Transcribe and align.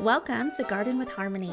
Welcome 0.00 0.52
to 0.52 0.62
Garden 0.62 0.96
with 0.96 1.08
Harmony. 1.08 1.52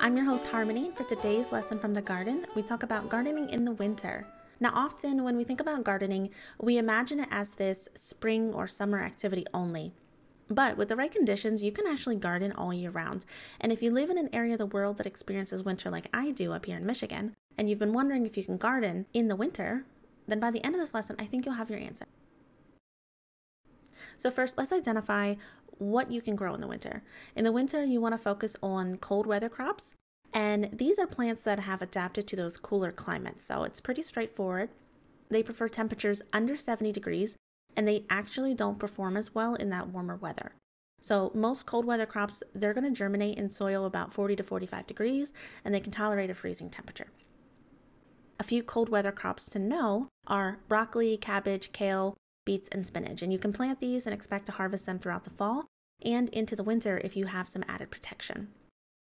I'm 0.00 0.16
your 0.16 0.24
host, 0.24 0.46
Harmony. 0.46 0.86
and 0.86 0.96
For 0.96 1.04
today's 1.04 1.52
lesson 1.52 1.78
from 1.78 1.92
the 1.92 2.00
garden, 2.00 2.46
we 2.56 2.62
talk 2.62 2.82
about 2.82 3.10
gardening 3.10 3.50
in 3.50 3.66
the 3.66 3.72
winter. 3.72 4.26
Now, 4.60 4.72
often 4.74 5.24
when 5.24 5.36
we 5.36 5.44
think 5.44 5.60
about 5.60 5.84
gardening, 5.84 6.30
we 6.58 6.78
imagine 6.78 7.20
it 7.20 7.28
as 7.30 7.50
this 7.50 7.90
spring 7.94 8.54
or 8.54 8.66
summer 8.66 9.02
activity 9.02 9.44
only. 9.52 9.92
But 10.48 10.78
with 10.78 10.88
the 10.88 10.96
right 10.96 11.12
conditions, 11.12 11.62
you 11.62 11.70
can 11.70 11.86
actually 11.86 12.16
garden 12.16 12.50
all 12.52 12.72
year 12.72 12.90
round. 12.90 13.26
And 13.60 13.70
if 13.70 13.82
you 13.82 13.90
live 13.90 14.08
in 14.08 14.16
an 14.16 14.30
area 14.32 14.54
of 14.54 14.58
the 14.58 14.64
world 14.64 14.96
that 14.96 15.06
experiences 15.06 15.62
winter 15.62 15.90
like 15.90 16.08
I 16.14 16.30
do 16.30 16.54
up 16.54 16.64
here 16.64 16.78
in 16.78 16.86
Michigan, 16.86 17.34
and 17.58 17.68
you've 17.68 17.78
been 17.78 17.92
wondering 17.92 18.24
if 18.24 18.38
you 18.38 18.44
can 18.44 18.56
garden 18.56 19.04
in 19.12 19.28
the 19.28 19.36
winter, 19.36 19.84
then 20.26 20.40
by 20.40 20.50
the 20.50 20.64
end 20.64 20.74
of 20.74 20.80
this 20.80 20.94
lesson, 20.94 21.16
I 21.18 21.26
think 21.26 21.44
you'll 21.44 21.56
have 21.56 21.68
your 21.68 21.78
answer. 21.78 22.06
So, 24.16 24.30
first, 24.30 24.56
let's 24.56 24.72
identify 24.72 25.34
what 25.78 26.10
you 26.10 26.20
can 26.20 26.36
grow 26.36 26.54
in 26.54 26.60
the 26.60 26.66
winter. 26.66 27.02
In 27.34 27.44
the 27.44 27.52
winter, 27.52 27.84
you 27.84 28.00
want 28.00 28.14
to 28.14 28.18
focus 28.18 28.56
on 28.62 28.96
cold 28.98 29.26
weather 29.26 29.48
crops, 29.48 29.94
and 30.32 30.70
these 30.72 30.98
are 30.98 31.06
plants 31.06 31.42
that 31.42 31.60
have 31.60 31.82
adapted 31.82 32.26
to 32.28 32.36
those 32.36 32.56
cooler 32.56 32.92
climates. 32.92 33.44
So, 33.44 33.64
it's 33.64 33.80
pretty 33.80 34.02
straightforward. 34.02 34.70
They 35.28 35.42
prefer 35.42 35.68
temperatures 35.68 36.22
under 36.32 36.56
70 36.56 36.92
degrees, 36.92 37.36
and 37.76 37.88
they 37.88 38.04
actually 38.10 38.54
don't 38.54 38.78
perform 38.78 39.16
as 39.16 39.34
well 39.34 39.54
in 39.54 39.70
that 39.70 39.88
warmer 39.88 40.16
weather. 40.16 40.52
So, 41.00 41.32
most 41.34 41.66
cold 41.66 41.84
weather 41.84 42.06
crops, 42.06 42.42
they're 42.54 42.74
going 42.74 42.84
to 42.84 42.96
germinate 42.96 43.36
in 43.36 43.50
soil 43.50 43.86
about 43.86 44.12
40 44.12 44.36
to 44.36 44.42
45 44.42 44.86
degrees, 44.86 45.32
and 45.64 45.74
they 45.74 45.80
can 45.80 45.90
tolerate 45.90 46.30
a 46.30 46.34
freezing 46.34 46.70
temperature. 46.70 47.08
A 48.38 48.44
few 48.44 48.62
cold 48.62 48.88
weather 48.88 49.12
crops 49.12 49.46
to 49.50 49.58
know 49.58 50.08
are 50.26 50.60
broccoli, 50.68 51.16
cabbage, 51.16 51.72
kale, 51.72 52.16
beets, 52.44 52.68
and 52.68 52.84
spinach. 52.84 53.22
And 53.22 53.32
you 53.32 53.38
can 53.38 53.52
plant 53.52 53.80
these 53.80 54.06
and 54.06 54.14
expect 54.14 54.46
to 54.46 54.52
harvest 54.52 54.86
them 54.86 54.98
throughout 54.98 55.24
the 55.24 55.30
fall 55.30 55.66
and 56.04 56.28
into 56.30 56.56
the 56.56 56.62
winter 56.62 57.00
if 57.04 57.16
you 57.16 57.26
have 57.26 57.48
some 57.48 57.64
added 57.68 57.90
protection. 57.90 58.48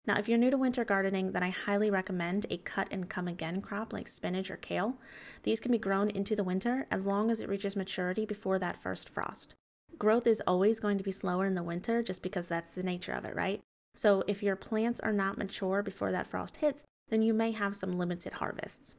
Now, 0.07 0.17
if 0.19 0.29
you're 0.29 0.39
new 0.39 0.51
to 0.51 0.59
winter 0.59 0.85
gardening, 0.85 1.33
then 1.33 1.43
I 1.43 1.49
highly 1.49 1.91
recommend 1.91 2.45
a 2.51 2.59
cut 2.59 2.89
and 2.91 3.09
come 3.09 3.27
again 3.27 3.63
crop 3.63 3.93
like 3.93 4.07
spinach 4.07 4.51
or 4.51 4.57
kale. 4.57 4.99
These 5.45 5.61
can 5.61 5.73
be 5.73 5.79
grown 5.79 6.11
into 6.11 6.37
the 6.37 6.45
winter 6.45 6.87
as 6.91 7.07
long 7.07 7.31
as 7.31 7.41
it 7.41 7.49
reaches 7.49 7.75
maturity 7.75 8.27
before 8.27 8.59
that 8.59 8.83
first 8.83 9.09
frost. 9.09 9.55
Growth 9.99 10.27
is 10.27 10.43
always 10.47 10.81
going 10.81 10.99
to 10.99 11.05
be 11.05 11.11
slower 11.11 11.47
in 11.47 11.55
the 11.55 11.63
winter 11.63 12.03
just 12.03 12.23
because 12.23 12.49
that's 12.49 12.75
the 12.75 12.83
nature 12.83 13.13
of 13.13 13.25
it, 13.25 13.35
right? 13.35 13.61
So 13.95 14.25
if 14.27 14.43
your 14.43 14.57
plants 14.57 15.01
are 15.01 15.13
not 15.13 15.39
mature 15.39 15.83
before 15.83 16.13
that 16.13 16.27
frost 16.27 16.59
hits, 16.59 16.85
then 17.09 17.23
you 17.23 17.33
may 17.33 17.53
have 17.53 17.77
some 17.77 17.99
limited 17.99 18.35
harvests. 18.35 18.95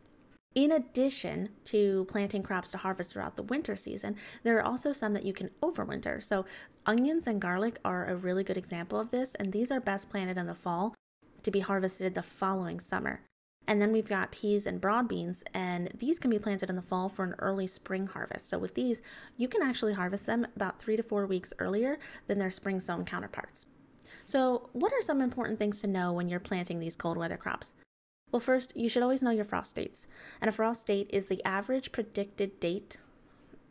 In 0.56 0.72
addition 0.72 1.50
to 1.66 2.06
planting 2.06 2.42
crops 2.42 2.72
to 2.72 2.78
harvest 2.78 3.12
throughout 3.12 3.36
the 3.36 3.44
winter 3.44 3.76
season, 3.76 4.16
there 4.44 4.58
are 4.58 4.64
also 4.64 4.94
some 4.94 5.14
that 5.14 5.26
you 5.26 5.34
can 5.34 5.50
overwinter. 5.62 6.24
So, 6.24 6.46
onions 6.86 7.28
and 7.28 7.42
garlic 7.42 7.78
are 7.84 8.06
a 8.06 8.16
really 8.16 8.46
good 8.46 8.56
example 8.56 8.98
of 8.98 9.12
this, 9.12 9.36
and 9.36 9.52
these 9.52 9.70
are 9.70 9.82
best 9.82 10.10
planted 10.10 10.38
in 10.38 10.48
the 10.48 10.56
fall 10.56 10.96
to 11.44 11.52
be 11.52 11.60
harvested 11.60 12.16
the 12.16 12.24
following 12.24 12.80
summer. 12.80 13.20
And 13.68 13.82
then 13.82 13.92
we've 13.92 14.08
got 14.08 14.32
peas 14.32 14.66
and 14.66 14.80
broad 14.80 15.10
beans, 15.10 15.44
and 15.54 15.90
these 15.98 16.20
can 16.20 16.32
be 16.32 16.40
planted 16.40 16.70
in 16.70 16.78
the 16.78 16.82
fall 16.82 17.10
for 17.10 17.26
an 17.26 17.36
early 17.40 17.68
spring 17.68 18.08
harvest. 18.08 18.50
So, 18.50 18.58
with 18.58 18.76
these, 18.76 19.02
you 19.36 19.50
can 19.50 19.62
actually 19.62 19.94
harvest 19.94 20.26
them 20.26 20.48
about 20.56 20.80
three 20.80 20.96
to 20.96 21.04
four 21.04 21.26
weeks 21.26 21.52
earlier 21.60 22.00
than 22.28 22.40
their 22.40 22.52
spring 22.52 22.80
sown 22.80 23.04
counterparts. 23.04 23.66
So, 24.24 24.70
what 24.72 24.94
are 24.94 25.02
some 25.02 25.20
important 25.20 25.60
things 25.60 25.82
to 25.82 25.88
know 25.88 26.14
when 26.14 26.30
you're 26.30 26.40
planting 26.40 26.80
these 26.80 26.96
cold 26.96 27.18
weather 27.18 27.36
crops? 27.36 27.74
Well, 28.36 28.42
first, 28.42 28.76
you 28.76 28.90
should 28.90 29.02
always 29.02 29.22
know 29.22 29.32
your 29.32 29.46
frost 29.46 29.78
dates. 29.78 30.08
And 30.42 30.50
a 30.50 30.52
frost 30.52 30.86
date 30.86 31.10
is 31.10 31.28
the 31.28 31.42
average 31.46 31.94
predicted 31.94 32.60
date 32.60 32.98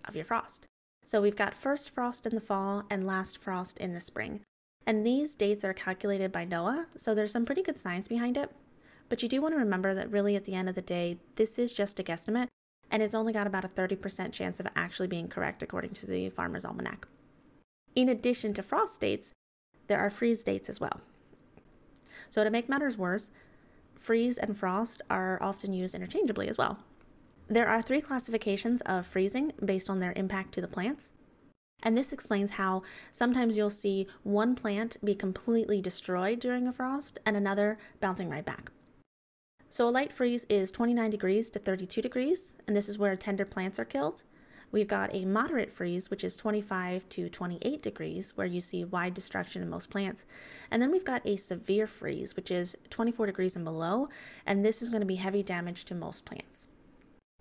of 0.07 0.17
your 0.17 0.25
frost. 0.25 0.67
So 1.07 1.21
we've 1.21 1.37
got 1.37 1.53
first 1.53 1.91
frost 1.91 2.25
in 2.25 2.35
the 2.35 2.41
fall 2.41 2.85
and 2.89 3.07
last 3.07 3.37
frost 3.37 3.77
in 3.77 3.93
the 3.93 4.01
spring. 4.01 4.41
And 4.87 5.07
these 5.07 5.35
dates 5.35 5.65
are 5.67 5.75
calculated 5.75 6.33
by 6.33 6.47
NOAA, 6.47 6.87
so 6.97 7.15
there's 7.15 7.31
some 7.31 7.45
pretty 7.45 7.61
good 7.61 7.79
science 7.79 8.09
behind 8.09 8.39
it. 8.39 8.53
But 9.11 9.23
you 9.23 9.29
do 9.29 9.43
want 9.43 9.53
to 9.53 9.59
remember 9.59 9.93
that 9.93 10.11
really 10.11 10.35
at 10.35 10.45
the 10.45 10.55
end 10.55 10.71
of 10.71 10.77
the 10.77 10.81
day, 10.81 11.19
this 11.37 11.59
is 11.59 11.75
just 11.75 12.01
a 12.01 12.03
guesstimate, 12.03 12.49
and 12.91 13.03
it's 13.03 13.15
only 13.15 13.35
got 13.35 13.47
about 13.47 13.67
a 13.67 13.69
30% 13.69 14.33
chance 14.33 14.61
of 14.61 14.67
actually 14.75 15.09
being 15.09 15.29
correct 15.29 15.63
according 15.63 15.91
to 15.91 16.07
the 16.07 16.31
Farmer's 16.31 16.65
Almanac. 16.65 17.07
In 17.95 18.09
addition 18.09 18.55
to 18.55 18.63
frost 18.63 18.99
dates, 18.99 19.31
there 19.89 20.01
are 20.01 20.09
freeze 20.09 20.43
dates 20.43 20.71
as 20.71 20.81
well. 20.81 21.03
So 22.31 22.43
to 22.43 22.51
make 22.51 22.69
matters 22.69 22.97
worse, 22.97 23.31
freeze 24.05 24.37
and 24.37 24.57
frost 24.57 25.01
are 25.09 25.43
often 25.43 25.73
used 25.73 25.95
interchangeably 25.95 26.49
as 26.49 26.59
well. 26.59 26.79
There 27.49 27.67
are 27.69 27.83
three 27.83 28.01
classifications 28.01 28.81
of 28.83 29.07
freezing 29.07 29.53
based 29.65 29.89
on 29.89 30.01
their 30.01 30.13
impact 30.17 30.53
to 30.55 30.61
the 30.61 30.69
plants. 30.69 31.13
And 31.83 31.97
this 31.97 32.13
explains 32.13 32.53
how 32.53 32.83
sometimes 33.11 33.57
you'll 33.57 33.71
see 33.71 34.07
one 34.23 34.55
plant 34.55 34.97
be 35.05 35.15
completely 35.15 35.81
destroyed 35.81 36.41
during 36.41 36.67
a 36.67 36.73
frost 36.73 37.19
and 37.27 37.37
another 37.37 37.79
bouncing 38.01 38.31
right 38.31 38.45
back. 38.45 38.71
So, 39.69 39.89
a 39.89 39.91
light 39.91 40.13
freeze 40.13 40.47
is 40.49 40.71
29 40.71 41.11
degrees 41.11 41.51
to 41.51 41.59
32 41.59 42.01
degrees, 42.01 42.55
and 42.67 42.77
this 42.77 42.89
is 42.89 42.97
where 42.97 43.17
tender 43.17 43.45
plants 43.45 43.79
are 43.79 43.85
killed. 43.85 44.23
We've 44.75 44.89
got 44.89 45.15
a 45.15 45.25
moderate 45.25 45.71
freeze, 45.71 46.11
which 46.11 46.25
is 46.25 46.37
25 46.37 47.09
to 47.11 47.29
28 47.29 47.81
degrees, 47.81 48.33
where 48.35 48.45
you 48.45 48.61
see 48.61 48.85
wide 48.85 49.15
destruction 49.15 49.63
in 49.63 49.71
most 49.71 49.89
plants. 49.89 50.27
And 50.69 50.83
then 50.83 50.91
we've 50.91 51.05
got 51.05 51.25
a 51.25 51.37
severe 51.37 51.87
freeze, 51.87 52.35
which 52.35 52.51
is 52.51 52.75
24 52.91 53.27
degrees 53.27 53.55
and 53.55 53.65
below, 53.65 54.09
and 54.45 54.65
this 54.65 54.83
is 54.83 54.89
going 54.89 55.03
to 55.03 55.07
be 55.07 55.15
heavy 55.15 55.45
damage 55.45 55.85
to 55.85 55.95
most 55.95 56.25
plants. 56.25 56.67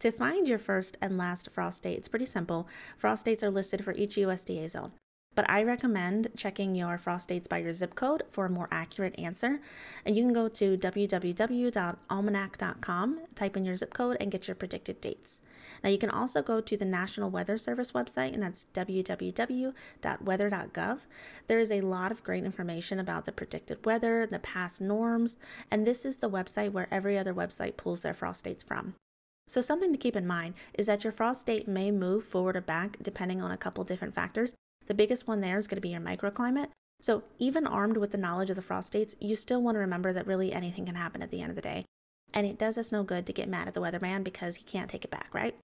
To 0.01 0.11
find 0.11 0.47
your 0.47 0.59
first 0.59 0.95
and 1.01 1.17
last 1.17 1.49
frost 1.49 1.81
date, 1.81 1.97
it's 1.97 2.07
pretty 2.07 2.27
simple. 2.27 2.67
Frost 2.99 3.25
dates 3.25 3.41
are 3.41 3.49
listed 3.49 3.83
for 3.83 3.93
each 3.93 4.15
USDA 4.15 4.69
zone. 4.69 4.91
But 5.33 5.49
I 5.49 5.63
recommend 5.63 6.27
checking 6.37 6.75
your 6.75 6.99
frost 6.99 7.29
dates 7.29 7.47
by 7.47 7.57
your 7.57 7.73
zip 7.73 7.95
code 7.95 8.21
for 8.29 8.45
a 8.45 8.51
more 8.51 8.67
accurate 8.71 9.17
answer. 9.17 9.59
And 10.05 10.15
you 10.15 10.23
can 10.23 10.33
go 10.33 10.49
to 10.49 10.77
www.almanac.com, 10.77 13.19
type 13.33 13.57
in 13.57 13.65
your 13.65 13.75
zip 13.75 13.91
code, 13.91 14.17
and 14.19 14.31
get 14.31 14.47
your 14.47 14.53
predicted 14.53 15.01
dates. 15.01 15.41
Now, 15.83 15.89
you 15.89 15.97
can 15.97 16.09
also 16.09 16.41
go 16.41 16.61
to 16.61 16.77
the 16.77 16.85
National 16.85 17.29
Weather 17.29 17.57
Service 17.57 17.91
website, 17.91 18.33
and 18.33 18.43
that's 18.43 18.67
www.weather.gov. 18.73 20.99
There 21.47 21.59
is 21.59 21.71
a 21.71 21.81
lot 21.81 22.11
of 22.11 22.23
great 22.23 22.43
information 22.43 22.99
about 22.99 23.25
the 23.25 23.31
predicted 23.31 23.85
weather, 23.85 24.25
the 24.25 24.39
past 24.39 24.81
norms, 24.81 25.37
and 25.69 25.85
this 25.85 26.05
is 26.05 26.17
the 26.17 26.29
website 26.29 26.71
where 26.71 26.87
every 26.91 27.17
other 27.17 27.33
website 27.33 27.77
pulls 27.77 28.01
their 28.01 28.13
frost 28.13 28.43
dates 28.43 28.63
from. 28.63 28.95
So, 29.47 29.61
something 29.61 29.91
to 29.91 29.97
keep 29.97 30.15
in 30.15 30.25
mind 30.25 30.55
is 30.73 30.85
that 30.85 31.03
your 31.03 31.11
frost 31.11 31.45
date 31.45 31.67
may 31.67 31.91
move 31.91 32.23
forward 32.23 32.55
or 32.55 32.61
back 32.61 32.97
depending 33.01 33.41
on 33.41 33.51
a 33.51 33.57
couple 33.57 33.83
different 33.83 34.15
factors. 34.15 34.55
The 34.85 34.93
biggest 34.93 35.27
one 35.27 35.41
there 35.41 35.59
is 35.59 35.67
going 35.67 35.77
to 35.77 35.81
be 35.81 35.89
your 35.89 36.01
microclimate. 36.01 36.69
So, 37.01 37.23
even 37.37 37.67
armed 37.67 37.97
with 37.97 38.11
the 38.11 38.17
knowledge 38.17 38.49
of 38.49 38.55
the 38.55 38.61
frost 38.61 38.93
dates, 38.93 39.15
you 39.19 39.35
still 39.35 39.61
want 39.61 39.75
to 39.75 39.79
remember 39.79 40.13
that 40.13 40.25
really 40.25 40.53
anything 40.53 40.85
can 40.85 40.95
happen 40.95 41.21
at 41.21 41.31
the 41.31 41.41
end 41.41 41.49
of 41.49 41.55
the 41.55 41.61
day. 41.61 41.85
And 42.33 42.47
it 42.47 42.57
does 42.57 42.77
us 42.77 42.91
no 42.91 43.03
good 43.03 43.25
to 43.27 43.33
get 43.33 43.49
mad 43.49 43.67
at 43.67 43.73
the 43.73 43.81
weatherman 43.81 44.23
because 44.23 44.55
he 44.55 44.63
can't 44.63 44.89
take 44.89 45.05
it 45.05 45.11
back, 45.11 45.29
right? 45.33 45.55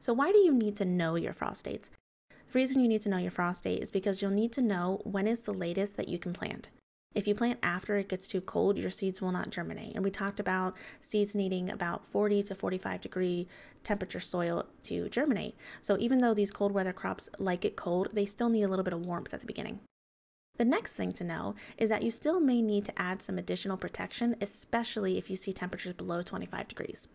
So, 0.00 0.12
why 0.12 0.32
do 0.32 0.38
you 0.38 0.52
need 0.52 0.76
to 0.76 0.84
know 0.84 1.16
your 1.16 1.32
frost 1.32 1.64
dates? 1.64 1.90
The 2.30 2.58
reason 2.58 2.80
you 2.80 2.88
need 2.88 3.02
to 3.02 3.08
know 3.08 3.18
your 3.18 3.30
frost 3.30 3.64
date 3.64 3.82
is 3.82 3.90
because 3.90 4.22
you'll 4.22 4.30
need 4.30 4.52
to 4.52 4.62
know 4.62 5.00
when 5.04 5.26
is 5.26 5.42
the 5.42 5.52
latest 5.52 5.96
that 5.96 6.08
you 6.08 6.18
can 6.18 6.32
plant. 6.32 6.68
If 7.14 7.26
you 7.26 7.34
plant 7.34 7.58
after 7.62 7.96
it 7.96 8.08
gets 8.08 8.28
too 8.28 8.40
cold, 8.40 8.78
your 8.78 8.90
seeds 8.90 9.20
will 9.20 9.32
not 9.32 9.50
germinate. 9.50 9.94
And 9.94 10.04
we 10.04 10.10
talked 10.10 10.38
about 10.38 10.76
seeds 11.00 11.34
needing 11.34 11.70
about 11.70 12.06
40 12.06 12.42
to 12.44 12.54
45 12.54 13.00
degree 13.00 13.48
temperature 13.82 14.20
soil 14.20 14.66
to 14.84 15.08
germinate. 15.08 15.56
So 15.82 15.96
even 15.98 16.18
though 16.18 16.34
these 16.34 16.50
cold 16.50 16.72
weather 16.72 16.92
crops 16.92 17.28
like 17.38 17.64
it 17.64 17.76
cold, 17.76 18.08
they 18.12 18.26
still 18.26 18.48
need 18.48 18.62
a 18.62 18.68
little 18.68 18.84
bit 18.84 18.92
of 18.92 19.04
warmth 19.04 19.32
at 19.34 19.40
the 19.40 19.46
beginning. 19.46 19.80
The 20.58 20.64
next 20.64 20.94
thing 20.94 21.12
to 21.12 21.24
know 21.24 21.54
is 21.76 21.88
that 21.88 22.02
you 22.02 22.10
still 22.10 22.40
may 22.40 22.60
need 22.60 22.84
to 22.86 23.00
add 23.00 23.22
some 23.22 23.38
additional 23.38 23.76
protection, 23.76 24.34
especially 24.40 25.16
if 25.16 25.30
you 25.30 25.36
see 25.36 25.52
temperatures 25.52 25.92
below 25.92 26.22
25 26.22 26.66
degrees. 26.66 27.06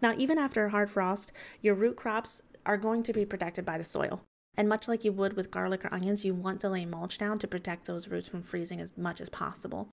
Now, 0.00 0.14
even 0.16 0.38
after 0.38 0.64
a 0.64 0.70
hard 0.70 0.90
frost, 0.90 1.32
your 1.60 1.74
root 1.74 1.96
crops 1.96 2.42
are 2.64 2.76
going 2.76 3.02
to 3.02 3.12
be 3.12 3.24
protected 3.24 3.64
by 3.64 3.76
the 3.76 3.84
soil. 3.84 4.22
And 4.56 4.68
much 4.68 4.88
like 4.88 5.04
you 5.04 5.12
would 5.12 5.34
with 5.34 5.50
garlic 5.50 5.84
or 5.84 5.92
onions, 5.92 6.24
you 6.24 6.32
want 6.32 6.60
to 6.60 6.68
lay 6.68 6.86
mulch 6.86 7.18
down 7.18 7.38
to 7.40 7.48
protect 7.48 7.86
those 7.86 8.08
roots 8.08 8.28
from 8.28 8.42
freezing 8.42 8.80
as 8.80 8.92
much 8.96 9.20
as 9.20 9.28
possible. 9.28 9.88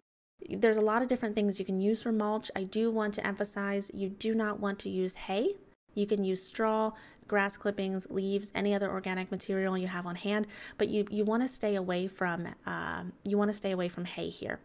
There's 0.50 0.78
a 0.78 0.82
lot 0.82 1.02
of 1.02 1.08
different 1.08 1.36
things 1.36 1.60
you 1.60 1.66
can 1.66 1.82
use 1.82 2.04
for 2.04 2.12
mulch. 2.12 2.52
I 2.56 2.64
do 2.64 2.92
want 2.92 3.14
to 3.16 3.26
emphasize 3.26 3.90
you 3.94 4.10
do 4.10 4.36
not 4.36 4.60
want 4.60 4.80
to 4.80 4.90
use 4.90 5.16
hay. 5.16 5.56
You 5.96 6.06
can 6.06 6.24
use 6.24 6.44
straw, 6.44 6.92
grass 7.28 7.58
clippings, 7.58 8.08
leaves, 8.10 8.52
any 8.54 8.74
other 8.74 8.90
organic 8.90 9.32
material 9.32 9.78
you 9.78 9.88
have 9.88 10.06
on 10.06 10.16
hand, 10.16 10.48
but 10.78 10.88
you, 10.88 11.06
you 11.10 11.24
want 11.24 11.44
to 11.44 11.48
stay 11.48 11.76
away 11.76 12.08
from 12.08 12.48
um, 12.66 13.14
you 13.24 13.38
want 13.38 13.50
to 13.50 13.58
stay 13.58 13.72
away 13.72 13.90
from 13.90 14.06
hay 14.06 14.30
here. 14.30 14.60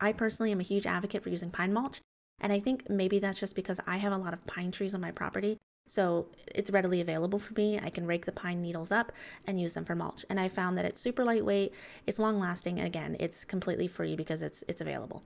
I 0.00 0.12
personally 0.12 0.52
am 0.52 0.60
a 0.60 0.64
huge 0.64 0.86
advocate 0.86 1.22
for 1.22 1.30
using 1.30 1.50
pine 1.50 1.72
mulch. 1.72 2.00
And 2.40 2.52
I 2.52 2.60
think 2.60 2.88
maybe 2.88 3.18
that's 3.18 3.40
just 3.40 3.54
because 3.54 3.80
I 3.86 3.96
have 3.96 4.12
a 4.12 4.16
lot 4.16 4.32
of 4.32 4.46
pine 4.46 4.70
trees 4.70 4.94
on 4.94 5.00
my 5.00 5.10
property. 5.10 5.56
So 5.88 6.28
it's 6.54 6.70
readily 6.70 7.00
available 7.00 7.38
for 7.38 7.54
me. 7.54 7.80
I 7.82 7.90
can 7.90 8.06
rake 8.06 8.26
the 8.26 8.32
pine 8.32 8.60
needles 8.62 8.92
up 8.92 9.10
and 9.46 9.60
use 9.60 9.74
them 9.74 9.84
for 9.84 9.94
mulch. 9.94 10.24
And 10.28 10.38
I 10.38 10.48
found 10.48 10.76
that 10.78 10.84
it's 10.84 11.00
super 11.00 11.24
lightweight, 11.24 11.72
it's 12.06 12.18
long 12.18 12.38
lasting, 12.38 12.78
and 12.78 12.86
again, 12.86 13.16
it's 13.18 13.44
completely 13.44 13.88
free 13.88 14.14
because 14.14 14.42
it's 14.42 14.62
it's 14.68 14.80
available. 14.80 15.24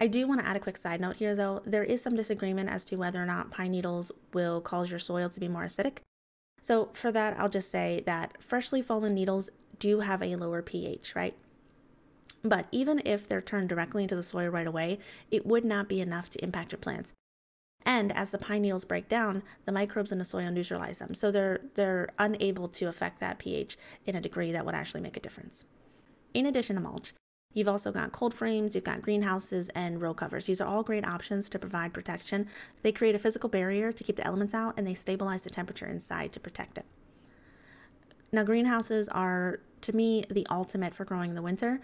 I 0.00 0.06
do 0.06 0.28
want 0.28 0.40
to 0.40 0.46
add 0.46 0.56
a 0.56 0.60
quick 0.60 0.76
side 0.76 1.00
note 1.00 1.16
here 1.16 1.34
though. 1.34 1.62
There 1.66 1.82
is 1.82 2.02
some 2.02 2.14
disagreement 2.14 2.70
as 2.70 2.84
to 2.84 2.96
whether 2.96 3.20
or 3.20 3.26
not 3.26 3.50
pine 3.50 3.72
needles 3.72 4.12
will 4.32 4.60
cause 4.60 4.90
your 4.90 5.00
soil 5.00 5.28
to 5.28 5.40
be 5.40 5.48
more 5.48 5.64
acidic. 5.64 5.98
So 6.62 6.90
for 6.92 7.10
that, 7.12 7.38
I'll 7.38 7.48
just 7.48 7.70
say 7.70 8.02
that 8.06 8.40
freshly 8.42 8.82
fallen 8.82 9.14
needles 9.14 9.50
do 9.78 10.00
have 10.00 10.22
a 10.22 10.36
lower 10.36 10.62
pH, 10.62 11.14
right? 11.16 11.36
But 12.42 12.66
even 12.70 13.02
if 13.04 13.28
they're 13.28 13.40
turned 13.40 13.68
directly 13.68 14.04
into 14.04 14.14
the 14.14 14.22
soil 14.22 14.48
right 14.48 14.66
away, 14.66 14.98
it 15.30 15.46
would 15.46 15.64
not 15.64 15.88
be 15.88 16.00
enough 16.00 16.30
to 16.30 16.44
impact 16.44 16.72
your 16.72 16.78
plants. 16.78 17.12
And 17.84 18.12
as 18.12 18.30
the 18.30 18.38
pine 18.38 18.62
needles 18.62 18.84
break 18.84 19.08
down, 19.08 19.42
the 19.64 19.72
microbes 19.72 20.12
in 20.12 20.18
the 20.18 20.24
soil 20.24 20.50
neutralize 20.50 20.98
them. 20.98 21.14
So 21.14 21.30
they're 21.30 21.60
they're 21.74 22.10
unable 22.18 22.68
to 22.68 22.86
affect 22.86 23.18
that 23.20 23.38
pH 23.38 23.76
in 24.04 24.14
a 24.14 24.20
degree 24.20 24.52
that 24.52 24.64
would 24.64 24.74
actually 24.74 25.00
make 25.00 25.16
a 25.16 25.20
difference. 25.20 25.64
In 26.34 26.46
addition 26.46 26.76
to 26.76 26.82
mulch, 26.82 27.14
you've 27.54 27.68
also 27.68 27.90
got 27.90 28.12
cold 28.12 28.34
frames, 28.34 28.74
you've 28.74 28.84
got 28.84 29.02
greenhouses 29.02 29.68
and 29.70 30.00
row 30.00 30.14
covers. 30.14 30.46
These 30.46 30.60
are 30.60 30.68
all 30.68 30.82
great 30.82 31.06
options 31.06 31.48
to 31.48 31.58
provide 31.58 31.92
protection. 31.92 32.48
They 32.82 32.92
create 32.92 33.14
a 33.14 33.18
physical 33.18 33.48
barrier 33.48 33.92
to 33.92 34.04
keep 34.04 34.16
the 34.16 34.26
elements 34.26 34.54
out 34.54 34.74
and 34.76 34.86
they 34.86 34.94
stabilize 34.94 35.44
the 35.44 35.50
temperature 35.50 35.86
inside 35.86 36.32
to 36.32 36.40
protect 36.40 36.78
it. 36.78 36.86
Now, 38.30 38.44
greenhouses 38.44 39.08
are, 39.08 39.60
to 39.80 39.96
me, 39.96 40.24
the 40.30 40.46
ultimate 40.50 40.94
for 40.94 41.04
growing 41.04 41.30
in 41.30 41.36
the 41.36 41.42
winter, 41.42 41.80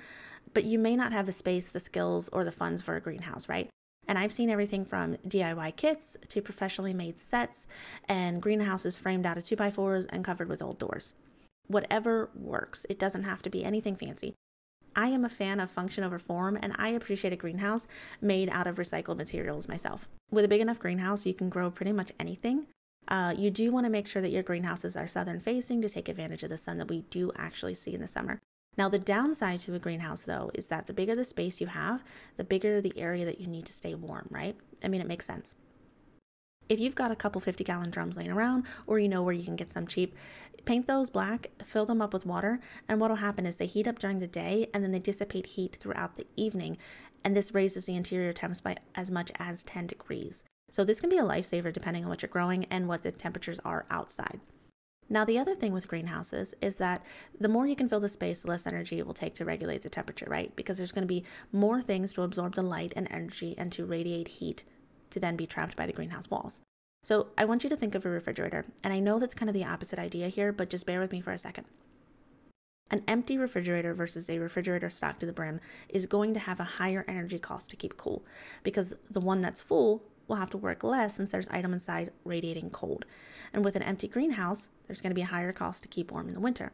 but 0.52 0.64
you 0.64 0.78
may 0.78 0.94
not 0.94 1.12
have 1.12 1.26
the 1.26 1.32
space, 1.32 1.68
the 1.70 1.80
skills, 1.80 2.28
or 2.28 2.44
the 2.44 2.52
funds 2.52 2.82
for 2.82 2.96
a 2.96 3.00
greenhouse, 3.00 3.48
right? 3.48 3.68
And 4.06 4.18
I've 4.18 4.32
seen 4.32 4.50
everything 4.50 4.84
from 4.84 5.16
DIY 5.26 5.76
kits 5.76 6.16
to 6.28 6.42
professionally 6.42 6.92
made 6.92 7.18
sets 7.18 7.66
and 8.06 8.42
greenhouses 8.42 8.98
framed 8.98 9.24
out 9.24 9.38
of 9.38 9.44
2x4s 9.44 10.06
and 10.10 10.22
covered 10.22 10.48
with 10.48 10.60
old 10.60 10.78
doors. 10.78 11.14
Whatever 11.66 12.28
works, 12.34 12.84
it 12.90 12.98
doesn't 12.98 13.24
have 13.24 13.40
to 13.42 13.50
be 13.50 13.64
anything 13.64 13.96
fancy. 13.96 14.34
I 14.96 15.08
am 15.08 15.24
a 15.24 15.28
fan 15.28 15.60
of 15.60 15.70
function 15.70 16.04
over 16.04 16.18
form, 16.18 16.58
and 16.60 16.74
I 16.76 16.88
appreciate 16.88 17.32
a 17.32 17.36
greenhouse 17.36 17.86
made 18.20 18.48
out 18.48 18.66
of 18.66 18.76
recycled 18.76 19.16
materials 19.16 19.68
myself. 19.68 20.08
With 20.30 20.44
a 20.44 20.48
big 20.48 20.60
enough 20.60 20.78
greenhouse, 20.78 21.26
you 21.26 21.34
can 21.34 21.48
grow 21.48 21.70
pretty 21.70 21.92
much 21.92 22.12
anything, 22.18 22.66
uh, 23.08 23.34
you 23.36 23.50
do 23.50 23.70
want 23.70 23.84
to 23.84 23.90
make 23.90 24.06
sure 24.06 24.22
that 24.22 24.30
your 24.30 24.42
greenhouses 24.42 24.96
are 24.96 25.06
southern 25.06 25.40
facing 25.40 25.82
to 25.82 25.88
take 25.88 26.08
advantage 26.08 26.42
of 26.42 26.50
the 26.50 26.58
sun 26.58 26.78
that 26.78 26.88
we 26.88 27.02
do 27.10 27.30
actually 27.36 27.74
see 27.74 27.94
in 27.94 28.00
the 28.00 28.08
summer. 28.08 28.40
Now, 28.76 28.88
the 28.88 28.98
downside 28.98 29.60
to 29.60 29.74
a 29.74 29.78
greenhouse, 29.78 30.22
though, 30.22 30.50
is 30.54 30.68
that 30.68 30.86
the 30.86 30.92
bigger 30.92 31.14
the 31.14 31.24
space 31.24 31.60
you 31.60 31.68
have, 31.68 32.02
the 32.36 32.44
bigger 32.44 32.80
the 32.80 32.98
area 32.98 33.24
that 33.24 33.40
you 33.40 33.46
need 33.46 33.66
to 33.66 33.72
stay 33.72 33.94
warm, 33.94 34.26
right? 34.30 34.56
I 34.82 34.88
mean, 34.88 35.00
it 35.00 35.06
makes 35.06 35.26
sense. 35.26 35.54
If 36.68 36.80
you've 36.80 36.94
got 36.94 37.10
a 37.10 37.16
couple 37.16 37.40
50 37.40 37.62
gallon 37.62 37.90
drums 37.90 38.16
laying 38.16 38.30
around, 38.30 38.64
or 38.86 38.98
you 38.98 39.08
know 39.08 39.22
where 39.22 39.34
you 39.34 39.44
can 39.44 39.56
get 39.56 39.70
some 39.70 39.86
cheap, 39.86 40.14
paint 40.64 40.86
those 40.86 41.10
black, 41.10 41.50
fill 41.62 41.84
them 41.84 42.00
up 42.00 42.14
with 42.14 42.24
water, 42.24 42.58
and 42.88 43.00
what 43.00 43.10
will 43.10 43.16
happen 43.16 43.44
is 43.44 43.56
they 43.56 43.66
heat 43.66 43.86
up 43.86 43.98
during 43.98 44.18
the 44.18 44.26
day 44.26 44.68
and 44.72 44.82
then 44.82 44.92
they 44.92 44.98
dissipate 44.98 45.46
heat 45.46 45.76
throughout 45.78 46.14
the 46.14 46.26
evening. 46.36 46.78
And 47.22 47.36
this 47.36 47.54
raises 47.54 47.86
the 47.86 47.96
interior 47.96 48.32
temps 48.32 48.60
by 48.60 48.76
as 48.94 49.10
much 49.10 49.30
as 49.38 49.62
10 49.64 49.86
degrees. 49.86 50.44
So 50.70 50.84
this 50.84 51.00
can 51.00 51.10
be 51.10 51.18
a 51.18 51.22
lifesaver 51.22 51.72
depending 51.72 52.04
on 52.04 52.08
what 52.08 52.22
you're 52.22 52.28
growing 52.28 52.64
and 52.66 52.88
what 52.88 53.02
the 53.02 53.12
temperatures 53.12 53.60
are 53.64 53.84
outside. 53.90 54.40
Now, 55.08 55.26
the 55.26 55.38
other 55.38 55.54
thing 55.54 55.74
with 55.74 55.86
greenhouses 55.86 56.54
is 56.62 56.76
that 56.76 57.02
the 57.38 57.48
more 57.48 57.66
you 57.66 57.76
can 57.76 57.90
fill 57.90 58.00
the 58.00 58.08
space, 58.08 58.40
the 58.40 58.48
less 58.48 58.66
energy 58.66 58.98
it 58.98 59.06
will 59.06 59.12
take 59.12 59.34
to 59.34 59.44
regulate 59.44 59.82
the 59.82 59.90
temperature, 59.90 60.26
right? 60.30 60.54
Because 60.56 60.78
there's 60.78 60.92
going 60.92 61.02
to 61.02 61.06
be 61.06 61.24
more 61.52 61.82
things 61.82 62.14
to 62.14 62.22
absorb 62.22 62.54
the 62.54 62.62
light 62.62 62.94
and 62.96 63.06
energy 63.10 63.54
and 63.58 63.70
to 63.72 63.84
radiate 63.84 64.28
heat 64.28 64.64
to 65.14 65.20
then 65.20 65.36
be 65.36 65.46
trapped 65.46 65.76
by 65.76 65.86
the 65.86 65.92
greenhouse 65.92 66.28
walls. 66.28 66.60
So 67.02 67.28
I 67.38 67.44
want 67.44 67.64
you 67.64 67.70
to 67.70 67.76
think 67.76 67.94
of 67.94 68.04
a 68.04 68.10
refrigerator, 68.10 68.64
and 68.82 68.92
I 68.92 68.98
know 68.98 69.18
that's 69.18 69.34
kind 69.34 69.48
of 69.48 69.54
the 69.54 69.64
opposite 69.64 69.98
idea 69.98 70.28
here, 70.28 70.52
but 70.52 70.70
just 70.70 70.86
bear 70.86 71.00
with 71.00 71.12
me 71.12 71.20
for 71.20 71.32
a 71.32 71.38
second. 71.38 71.66
An 72.90 73.02
empty 73.08 73.38
refrigerator 73.38 73.94
versus 73.94 74.28
a 74.28 74.38
refrigerator 74.38 74.90
stocked 74.90 75.20
to 75.20 75.26
the 75.26 75.32
brim 75.32 75.60
is 75.88 76.06
going 76.06 76.34
to 76.34 76.40
have 76.40 76.60
a 76.60 76.64
higher 76.64 77.04
energy 77.08 77.38
cost 77.38 77.70
to 77.70 77.76
keep 77.76 77.96
cool 77.96 78.22
because 78.62 78.94
the 79.10 79.20
one 79.20 79.40
that's 79.40 79.60
full 79.60 80.02
will 80.28 80.36
have 80.36 80.50
to 80.50 80.58
work 80.58 80.82
less 80.82 81.16
since 81.16 81.30
there's 81.30 81.48
item 81.48 81.72
inside 81.72 82.10
radiating 82.24 82.70
cold. 82.70 83.04
And 83.52 83.64
with 83.64 83.76
an 83.76 83.82
empty 83.82 84.08
greenhouse, 84.08 84.68
there's 84.86 85.00
going 85.00 85.10
to 85.10 85.14
be 85.14 85.22
a 85.22 85.26
higher 85.26 85.52
cost 85.52 85.82
to 85.82 85.88
keep 85.88 86.10
warm 86.10 86.28
in 86.28 86.34
the 86.34 86.40
winter. 86.40 86.72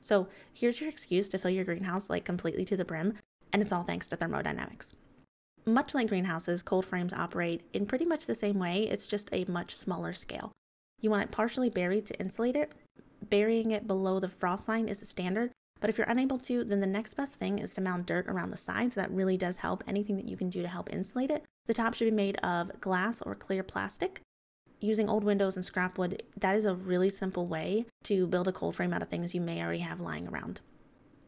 So 0.00 0.28
here's 0.52 0.80
your 0.80 0.90
excuse 0.90 1.28
to 1.30 1.38
fill 1.38 1.50
your 1.50 1.64
greenhouse 1.64 2.10
like 2.10 2.24
completely 2.24 2.64
to 2.66 2.76
the 2.76 2.84
brim, 2.84 3.14
and 3.52 3.62
it's 3.62 3.72
all 3.72 3.84
thanks 3.84 4.06
to 4.08 4.16
thermodynamics. 4.16 4.94
Much 5.64 5.94
like 5.94 6.08
greenhouses, 6.08 6.62
cold 6.62 6.84
frames 6.84 7.12
operate 7.12 7.62
in 7.72 7.86
pretty 7.86 8.04
much 8.04 8.26
the 8.26 8.34
same 8.34 8.58
way, 8.58 8.82
it's 8.88 9.06
just 9.06 9.28
a 9.30 9.44
much 9.44 9.76
smaller 9.76 10.12
scale. 10.12 10.50
You 11.00 11.10
want 11.10 11.22
it 11.22 11.30
partially 11.30 11.70
buried 11.70 12.06
to 12.06 12.20
insulate 12.20 12.56
it. 12.56 12.72
Burying 13.30 13.70
it 13.70 13.86
below 13.86 14.18
the 14.18 14.28
frost 14.28 14.68
line 14.68 14.88
is 14.88 14.98
the 14.98 15.06
standard, 15.06 15.52
but 15.80 15.88
if 15.88 15.96
you're 15.96 16.08
unable 16.08 16.38
to, 16.40 16.64
then 16.64 16.80
the 16.80 16.86
next 16.86 17.14
best 17.14 17.36
thing 17.36 17.60
is 17.60 17.74
to 17.74 17.80
mount 17.80 18.06
dirt 18.06 18.26
around 18.26 18.50
the 18.50 18.56
sides. 18.56 18.96
That 18.96 19.10
really 19.12 19.36
does 19.36 19.58
help. 19.58 19.84
Anything 19.86 20.16
that 20.16 20.28
you 20.28 20.36
can 20.36 20.50
do 20.50 20.62
to 20.62 20.68
help 20.68 20.92
insulate 20.92 21.30
it. 21.30 21.44
The 21.66 21.74
top 21.74 21.94
should 21.94 22.06
be 22.06 22.10
made 22.10 22.36
of 22.42 22.80
glass 22.80 23.22
or 23.22 23.36
clear 23.36 23.62
plastic. 23.62 24.20
Using 24.80 25.08
old 25.08 25.22
windows 25.22 25.54
and 25.54 25.64
scrap 25.64 25.96
wood, 25.96 26.24
that 26.36 26.56
is 26.56 26.64
a 26.64 26.74
really 26.74 27.08
simple 27.08 27.46
way 27.46 27.86
to 28.04 28.26
build 28.26 28.48
a 28.48 28.52
cold 28.52 28.74
frame 28.74 28.92
out 28.92 29.02
of 29.02 29.08
things 29.08 29.32
you 29.32 29.40
may 29.40 29.62
already 29.62 29.78
have 29.78 30.00
lying 30.00 30.26
around. 30.26 30.60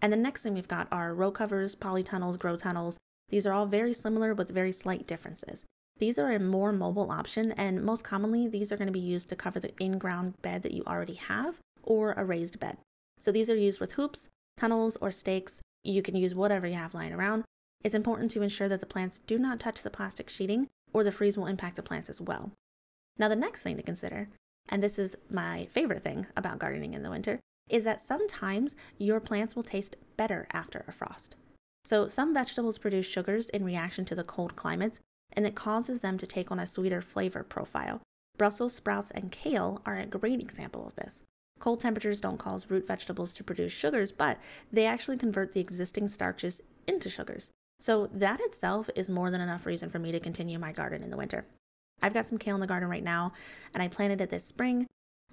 And 0.03 0.13
the 0.13 0.17
next 0.17 0.43
thing 0.43 0.55
we've 0.55 0.67
got 0.67 0.89
are 0.91 1.15
row 1.15 1.31
covers, 1.31 1.77
polytunnels, 1.77 2.37
grow 2.37 2.57
tunnels. 2.57 2.97
These 3.35 3.47
are 3.47 3.53
all 3.53 3.67
very 3.67 3.93
similar 3.93 4.33
with 4.33 4.51
very 4.51 4.71
slight 4.71 5.09
differences. 5.09 5.65
These 5.99 6.21
are 6.21 6.31
a 6.31 6.39
more 6.39 6.71
mobile 6.71 7.11
option, 7.11 7.51
and 7.51 7.83
most 7.83 8.05
commonly, 8.05 8.47
these 8.47 8.71
are 8.71 8.77
going 8.77 8.87
to 8.87 8.93
be 8.93 9.01
used 9.01 9.29
to 9.29 9.35
cover 9.35 9.59
the 9.59 9.73
in 9.81 9.99
ground 9.99 10.41
bed 10.41 10.63
that 10.63 10.71
you 10.71 10.85
already 10.87 11.15
have 11.15 11.57
or 11.83 12.13
a 12.13 12.25
raised 12.25 12.61
bed. 12.61 12.77
So 13.19 13.33
these 13.33 13.51
are 13.51 13.57
used 13.57 13.81
with 13.81 13.95
hoops, 13.95 14.29
tunnels, 14.57 14.97
or 15.01 15.11
stakes. 15.11 15.61
You 15.83 16.01
can 16.01 16.15
use 16.15 16.33
whatever 16.33 16.69
you 16.69 16.75
have 16.75 16.95
lying 16.95 17.13
around. 17.13 17.43
It's 17.83 17.93
important 17.93 18.31
to 18.31 18.43
ensure 18.43 18.69
that 18.69 18.79
the 18.79 18.87
plants 18.87 19.21
do 19.27 19.37
not 19.37 19.59
touch 19.59 19.83
the 19.83 19.91
plastic 19.91 20.31
sheeting 20.31 20.69
or 20.93 21.03
the 21.03 21.11
freeze 21.11 21.37
will 21.37 21.47
impact 21.47 21.75
the 21.75 21.83
plants 21.83 22.09
as 22.09 22.21
well. 22.21 22.53
Now, 23.19 23.27
the 23.27 23.35
next 23.35 23.63
thing 23.63 23.77
to 23.79 23.83
consider, 23.83 24.29
and 24.69 24.81
this 24.81 24.97
is 24.97 25.17
my 25.29 25.67
favorite 25.73 26.05
thing 26.05 26.29
about 26.37 26.61
gardening 26.61 26.95
in 26.95 27.03
the 27.03 27.11
winter, 27.11 27.41
is 27.69 27.83
that 27.83 28.01
sometimes 28.01 28.77
your 28.97 29.19
plants 29.19 29.57
will 29.57 29.65
taste 29.65 29.97
better 30.17 30.47
after 30.53 30.85
a 30.87 30.93
frost. 30.93 31.35
So, 31.85 32.09
some 32.09 32.33
vegetables 32.33 32.79
produce 32.79 33.07
sugars 33.07 33.49
in 33.51 33.65
reaction 33.65 34.05
to 34.07 34.15
the 34.15 34.25
cold 34.25 34.57
climates, 34.57 35.01
and 35.33 35.47
it 35.47 35.55
causes 35.55 36.01
them 36.01 36.17
to 36.19 36.27
take 36.27 36.51
on 36.51 36.59
a 36.59 36.67
sweeter 36.67 37.03
flavor 37.03 37.43
profile. 37.43 38.01
Brussels 38.39 38.75
sprouts 38.75 39.11
and 39.11 39.31
kale 39.31 39.83
are 39.85 39.99
a 39.99 40.07
great 40.07 40.41
example 40.41 40.87
of 40.87 40.97
this. 40.97 41.23
Cold 41.61 41.81
temperatures 41.81 42.21
don't 42.21 42.39
cause 42.39 42.71
root 42.71 42.87
vegetables 42.87 43.33
to 43.35 43.45
produce 43.45 43.73
sugars, 43.73 44.13
but 44.13 44.39
they 44.73 44.87
actually 44.87 45.17
convert 45.17 45.53
the 45.53 45.61
existing 45.61 46.09
starches 46.09 46.61
into 46.87 47.09
sugars. 47.09 47.51
So 47.81 48.09
that 48.13 48.41
itself 48.41 48.89
is 48.97 49.09
more 49.09 49.31
than 49.31 49.41
enough 49.41 49.67
reason 49.67 49.91
for 49.91 49.99
me 49.99 50.11
to 50.13 50.21
continue 50.21 50.59
my 50.59 50.73
garden 50.73 51.03
in 51.03 51.11
the 51.11 51.17
winter. 51.17 51.47
I've 52.03 52.15
got 52.15 52.27
some 52.27 52.39
kale 52.39 52.55
in 52.55 52.61
the 52.61 52.67
garden 52.67 52.89
right 52.89 53.03
now, 53.03 53.33
and 53.73 53.83
I 53.83 53.89
planted 53.89 54.21
it 54.21 54.31
this 54.31 54.45
spring. 54.45 54.87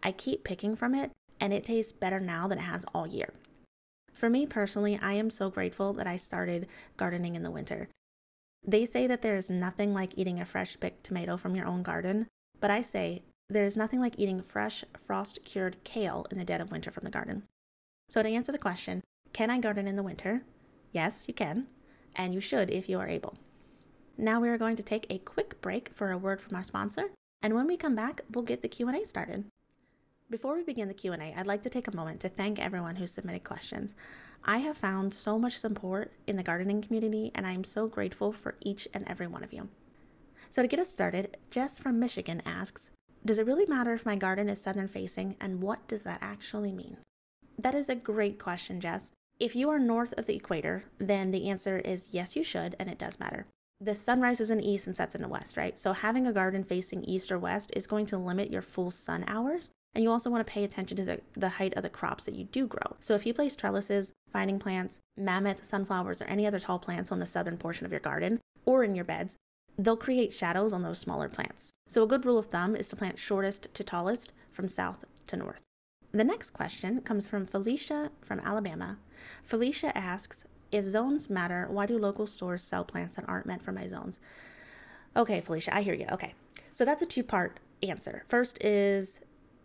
I 0.04 0.12
keep 0.12 0.44
picking 0.44 0.76
from 0.76 0.96
it, 0.96 1.12
and 1.40 1.54
it 1.54 1.66
tastes 1.66 1.92
better 1.92 2.20
now 2.20 2.48
than 2.48 2.60
it 2.60 2.64
has 2.64 2.86
all 2.94 3.08
year. 3.08 3.34
For 4.22 4.30
me 4.30 4.46
personally, 4.46 5.00
I 5.02 5.14
am 5.14 5.32
so 5.32 5.50
grateful 5.50 5.94
that 5.94 6.06
I 6.06 6.16
started 6.16 6.68
gardening 6.96 7.34
in 7.34 7.42
the 7.42 7.50
winter. 7.50 7.90
They 8.64 8.86
say 8.86 9.08
that 9.08 9.24
there 9.24 9.36
is 9.36 9.50
nothing 9.50 9.96
like 9.96 10.16
eating 10.16 10.40
a 10.40 10.46
fresh 10.46 10.80
picked 10.80 11.04
tomato 11.04 11.38
from 11.38 11.56
your 11.56 11.66
own 11.66 11.82
garden, 11.82 12.28
but 12.60 12.70
I 12.70 12.84
say 12.84 13.24
there 13.50 13.66
is 13.66 13.76
nothing 13.76 14.00
like 14.00 14.20
eating 14.20 14.44
fresh, 14.44 14.86
frost 14.96 15.40
cured 15.44 15.84
kale 15.84 16.28
in 16.30 16.38
the 16.38 16.46
dead 16.46 16.62
of 16.62 16.72
winter 16.72 16.92
from 16.92 17.04
the 17.04 17.10
garden. 17.10 17.48
So, 18.10 18.22
to 18.22 18.30
answer 18.30 18.52
the 18.52 18.60
question, 18.60 19.02
can 19.34 19.50
I 19.50 19.58
garden 19.58 19.88
in 19.88 19.96
the 19.96 20.04
winter? 20.04 20.44
Yes, 20.92 21.28
you 21.28 21.34
can, 21.34 21.66
and 22.16 22.32
you 22.32 22.40
should 22.40 22.70
if 22.70 22.88
you 22.88 23.00
are 23.00 23.08
able. 23.08 23.40
Now 24.20 24.40
we 24.40 24.50
are 24.50 24.58
going 24.60 24.76
to 24.76 24.84
take 24.84 25.08
a 25.10 25.18
quick 25.18 25.60
break 25.62 25.90
for 25.96 26.12
a 26.12 26.18
word 26.20 26.42
from 26.42 26.56
our 26.56 26.64
sponsor, 26.64 27.10
and 27.42 27.56
when 27.56 27.66
we 27.66 27.76
come 27.76 27.96
back, 27.96 28.22
we'll 28.32 28.44
get 28.44 28.62
the 28.62 28.68
Q&A 28.68 29.04
started. 29.04 29.46
Before 30.32 30.56
we 30.56 30.64
begin 30.64 30.88
the 30.88 30.94
Q&A, 30.94 31.36
I'd 31.36 31.46
like 31.46 31.62
to 31.64 31.70
take 31.70 31.90
a 31.90 31.96
moment 31.96 32.22
to 32.22 32.30
thank 32.30 32.58
everyone 32.58 32.96
who 32.96 33.06
submitted 33.06 33.44
questions. 33.44 33.94
I 34.46 34.60
have 34.60 34.78
found 34.78 35.14
so 35.14 35.38
much 35.38 35.58
support 35.58 36.14
in 36.26 36.38
the 36.38 36.42
gardening 36.42 36.82
community, 36.82 37.34
and 37.36 37.46
I 37.46 37.52
am 37.52 37.66
so 37.66 37.86
grateful 37.86 38.32
for 38.32 38.56
each 38.62 38.88
and 38.94 39.06
every 39.10 39.28
one 39.28 39.44
of 39.44 39.52
you. 39.52 39.68
So 40.50 40.62
to 40.62 40.70
get 40.70 40.80
us 40.80 40.88
started, 40.88 41.36
Jess 41.50 41.78
from 41.78 42.00
Michigan 42.00 42.42
asks, 42.46 42.90
does 43.26 43.40
it 43.40 43.46
really 43.46 43.66
matter 43.66 43.94
if 43.94 44.06
my 44.06 44.16
garden 44.16 44.48
is 44.48 44.62
southern 44.62 44.88
facing, 44.88 45.36
and 45.42 45.62
what 45.62 45.86
does 45.90 46.04
that 46.04 46.20
actually 46.22 46.72
mean? 46.72 46.96
That 47.60 47.76
is 47.76 47.90
a 47.90 47.96
great 47.96 48.40
question, 48.40 48.80
Jess. 48.80 49.12
If 49.38 49.54
you 49.54 49.70
are 49.70 49.80
north 49.80 50.14
of 50.14 50.28
the 50.28 50.36
equator, 50.38 50.86
then 50.98 51.32
the 51.32 51.50
answer 51.50 51.80
is 51.80 52.08
yes, 52.12 52.38
you 52.38 52.46
should, 52.46 52.74
and 52.80 52.90
it 52.90 52.98
does 52.98 53.20
matter. 53.20 53.48
The 53.82 53.96
sun 53.96 54.22
rises 54.22 54.50
in 54.50 54.60
the 54.60 54.70
east 54.70 54.88
and 54.88 54.96
sets 54.96 55.14
in 55.14 55.22
the 55.22 55.28
west, 55.28 55.58
right? 55.58 55.78
So 55.78 55.92
having 55.92 56.26
a 56.26 56.32
garden 56.32 56.64
facing 56.64 57.04
east 57.04 57.34
or 57.34 57.38
west 57.38 57.74
is 57.76 57.86
going 57.86 58.06
to 58.06 58.18
limit 58.18 58.50
your 58.50 58.62
full 58.62 58.92
sun 58.92 59.26
hours. 59.28 59.72
And 59.94 60.04
you 60.04 60.12
also 60.12 60.30
want 60.30 60.46
to 60.46 60.52
pay 60.52 60.64
attention 60.64 60.98
to 60.98 61.04
the, 61.04 61.22
the 61.34 61.50
height 61.50 61.74
of 61.76 61.84
the 61.84 61.90
crops 61.90 62.26
that 62.26 62.36
you 62.36 62.46
do 62.46 62.66
grow. 62.66 62.96
So 63.00 63.14
if 63.14 63.26
you 63.26 63.34
place 63.34 63.56
trellises, 63.56 64.14
vining 64.32 64.60
plants, 64.60 65.00
mammoth, 65.18 65.66
sunflowers, 65.66 66.22
or 66.22 66.26
any 66.26 66.48
other 66.48 66.60
tall 66.60 66.80
plants 66.80 67.12
on 67.12 67.20
the 67.20 67.26
southern 67.26 67.58
portion 67.58 67.86
of 67.86 67.92
your 67.92 68.00
garden 68.00 68.40
or 68.66 68.84
in 68.84 68.96
your 68.96 69.06
beds, 69.06 69.36
they'll 69.78 69.98
create 69.98 70.32
shadows 70.32 70.72
on 70.72 70.84
those 70.84 71.00
smaller 71.00 71.28
plants. 71.28 71.72
So 71.88 72.04
a 72.04 72.08
good 72.08 72.26
rule 72.26 72.38
of 72.38 72.46
thumb 72.46 72.76
is 72.76 72.88
to 72.90 72.96
plant 72.96 73.20
shortest 73.20 73.74
to 73.74 73.84
tallest 73.84 74.32
from 74.52 74.70
south 74.70 75.04
to 75.28 75.36
north. 75.36 75.62
The 76.14 76.24
next 76.24 76.52
question 76.52 77.02
comes 77.02 77.26
from 77.26 77.46
Felicia 77.46 78.12
from 78.22 78.40
Alabama. 78.42 78.98
Felicia 79.44 79.98
asks, 79.98 80.46
if 80.72 80.86
zones 80.86 81.30
matter, 81.30 81.68
why 81.70 81.86
do 81.86 81.98
local 81.98 82.28
stores 82.28 82.64
sell 82.64 82.86
plants 82.86 83.18
that 83.18 83.28
aren't 83.28 83.46
meant 83.46 83.62
for 83.62 83.72
my 83.74 83.88
zones? 83.88 84.20
Okay, 85.16 85.42
Felicia, 85.42 85.76
I 85.76 85.82
hear 85.82 85.94
you. 85.94 86.08
Okay. 86.12 86.34
So 86.72 86.86
that's 86.86 87.02
a 87.02 87.06
two 87.06 87.24
part 87.24 87.60
answer. 87.84 88.24
First 88.28 88.64
is 88.64 89.20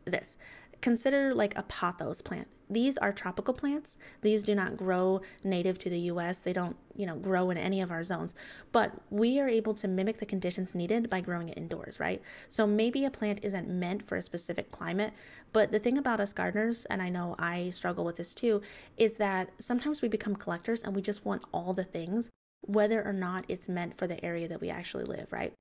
this 0.07 0.37
consider 0.81 1.35
like 1.35 1.57
a 1.57 1.63
pothos 1.63 2.23
plant. 2.23 2.49
These 2.69 2.99
are 2.99 3.13
tropical 3.13 3.55
plants. 3.55 3.97
These 4.23 4.43
do 4.43 4.55
not 4.55 4.77
grow 4.77 5.21
native 5.45 5.79
to 5.81 5.91
the 5.91 6.01
US. 6.01 6.41
They 6.41 6.53
don't, 6.53 6.77
you 6.97 7.07
know, 7.07 7.17
grow 7.17 7.51
in 7.51 7.57
any 7.57 7.81
of 7.81 7.93
our 7.93 8.03
zones. 8.03 8.35
But 8.73 8.93
we 9.09 9.39
are 9.39 9.49
able 9.49 9.73
to 9.75 9.89
mimic 9.89 10.19
the 10.19 10.27
conditions 10.27 10.75
needed 10.75 11.09
by 11.09 11.21
growing 11.21 11.49
it 11.49 11.57
indoors, 11.57 12.01
right? 12.01 12.21
So 12.51 12.67
maybe 12.67 13.05
a 13.05 13.11
plant 13.11 13.41
isn't 13.43 13.69
meant 13.69 14.05
for 14.05 14.17
a 14.17 14.23
specific 14.23 14.73
climate, 14.73 15.13
but 15.53 15.71
the 15.71 15.79
thing 15.79 15.97
about 15.97 16.21
us 16.21 16.33
gardeners, 16.33 16.85
and 16.87 17.01
I 17.01 17.09
know 17.09 17.37
I 17.39 17.71
struggle 17.71 18.05
with 18.05 18.17
this 18.17 18.35
too, 18.35 18.63
is 18.97 19.17
that 19.17 19.51
sometimes 19.59 20.03
we 20.03 20.09
become 20.09 20.35
collectors 20.35 20.83
and 20.83 20.95
we 20.95 21.03
just 21.03 21.25
want 21.25 21.43
all 21.53 21.73
the 21.73 21.85
things 21.85 22.31
whether 22.63 23.05
or 23.05 23.13
not 23.13 23.45
it's 23.47 23.69
meant 23.69 23.97
for 23.97 24.09
the 24.09 24.25
area 24.25 24.49
that 24.49 24.61
we 24.61 24.71
actually 24.71 25.05
live, 25.05 25.33
right? 25.33 25.53